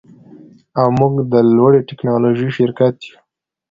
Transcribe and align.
او 0.79 0.87
موږ 0.99 1.13
د 1.31 1.33
لوړې 1.55 1.81
ټیکنالوژۍ 1.87 2.49
شرکت 2.57 2.95
یو 3.07 3.15